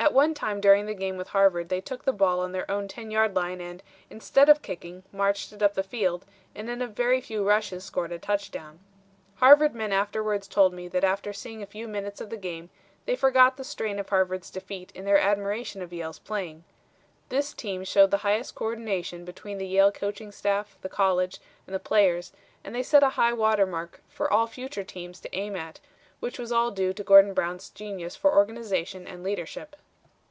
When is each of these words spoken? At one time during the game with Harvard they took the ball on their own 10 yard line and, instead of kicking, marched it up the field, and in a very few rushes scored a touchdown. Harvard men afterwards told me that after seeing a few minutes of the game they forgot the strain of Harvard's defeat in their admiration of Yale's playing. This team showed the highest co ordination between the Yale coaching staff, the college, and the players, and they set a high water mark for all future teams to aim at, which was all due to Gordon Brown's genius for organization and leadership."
At 0.00 0.12
one 0.14 0.32
time 0.32 0.60
during 0.60 0.86
the 0.86 0.94
game 0.94 1.16
with 1.16 1.30
Harvard 1.30 1.68
they 1.68 1.80
took 1.80 2.04
the 2.04 2.12
ball 2.12 2.38
on 2.40 2.52
their 2.52 2.70
own 2.70 2.86
10 2.86 3.10
yard 3.10 3.34
line 3.34 3.60
and, 3.60 3.82
instead 4.08 4.48
of 4.48 4.62
kicking, 4.62 5.02
marched 5.12 5.52
it 5.52 5.60
up 5.60 5.74
the 5.74 5.82
field, 5.82 6.24
and 6.54 6.70
in 6.70 6.80
a 6.80 6.86
very 6.86 7.20
few 7.20 7.46
rushes 7.46 7.84
scored 7.84 8.12
a 8.12 8.18
touchdown. 8.18 8.78
Harvard 9.34 9.74
men 9.74 9.92
afterwards 9.92 10.46
told 10.46 10.72
me 10.72 10.86
that 10.86 11.02
after 11.02 11.32
seeing 11.32 11.62
a 11.62 11.66
few 11.66 11.88
minutes 11.88 12.20
of 12.20 12.30
the 12.30 12.36
game 12.36 12.70
they 13.06 13.16
forgot 13.16 13.56
the 13.56 13.64
strain 13.64 13.98
of 13.98 14.08
Harvard's 14.08 14.50
defeat 14.50 14.92
in 14.94 15.04
their 15.04 15.18
admiration 15.18 15.82
of 15.82 15.92
Yale's 15.92 16.20
playing. 16.20 16.62
This 17.28 17.52
team 17.52 17.82
showed 17.82 18.12
the 18.12 18.18
highest 18.18 18.54
co 18.54 18.66
ordination 18.66 19.24
between 19.24 19.58
the 19.58 19.66
Yale 19.66 19.90
coaching 19.92 20.30
staff, 20.30 20.78
the 20.80 20.88
college, 20.88 21.40
and 21.66 21.74
the 21.74 21.80
players, 21.80 22.32
and 22.62 22.72
they 22.72 22.84
set 22.84 23.02
a 23.02 23.10
high 23.10 23.32
water 23.34 23.66
mark 23.66 24.00
for 24.08 24.32
all 24.32 24.46
future 24.46 24.84
teams 24.84 25.18
to 25.20 25.36
aim 25.36 25.54
at, 25.56 25.80
which 26.20 26.38
was 26.38 26.52
all 26.52 26.70
due 26.70 26.92
to 26.94 27.02
Gordon 27.04 27.34
Brown's 27.34 27.68
genius 27.68 28.14
for 28.14 28.34
organization 28.34 29.04
and 29.06 29.24
leadership." 29.24 29.74